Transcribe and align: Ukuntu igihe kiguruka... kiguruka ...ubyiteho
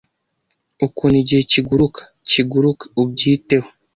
Ukuntu 0.85 1.15
igihe 1.21 1.41
kiguruka... 1.51 2.01
kiguruka 2.29 2.83
...ubyiteho 3.01 3.67